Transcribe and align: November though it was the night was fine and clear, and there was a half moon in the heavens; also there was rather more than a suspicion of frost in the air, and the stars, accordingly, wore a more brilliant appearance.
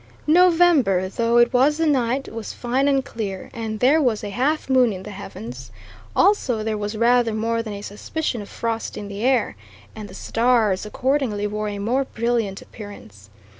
November 0.25 1.07
though 1.07 1.37
it 1.37 1.53
was 1.53 1.77
the 1.77 1.85
night 1.85 2.27
was 2.33 2.53
fine 2.53 2.87
and 2.87 3.05
clear, 3.05 3.51
and 3.53 3.79
there 3.81 4.01
was 4.01 4.23
a 4.23 4.31
half 4.31 4.67
moon 4.67 4.91
in 4.91 5.03
the 5.03 5.11
heavens; 5.11 5.69
also 6.15 6.63
there 6.63 6.75
was 6.75 6.97
rather 6.97 7.35
more 7.35 7.61
than 7.61 7.73
a 7.73 7.83
suspicion 7.83 8.41
of 8.41 8.49
frost 8.49 8.97
in 8.97 9.09
the 9.09 9.21
air, 9.23 9.55
and 9.95 10.09
the 10.09 10.15
stars, 10.15 10.87
accordingly, 10.87 11.45
wore 11.45 11.67
a 11.69 11.77
more 11.77 12.03
brilliant 12.03 12.63
appearance. 12.63 13.29